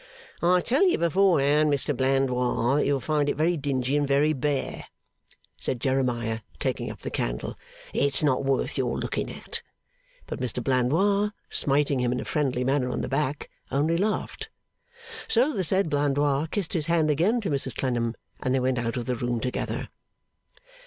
[0.41, 4.85] 'I tell you beforehand, Mr Blandois, that you'll find it very dingy and very bare,'
[5.57, 7.55] said Jeremiah, taking up the candle.
[7.93, 13.01] 'It's not worth your looking at.'But Mr Blandois, smiting him in a friendly manner on
[13.01, 14.49] the back, only laughed;
[15.27, 18.97] so the said Blandois kissed his hand again to Mrs Clennam, and they went out
[18.97, 19.89] of the room together.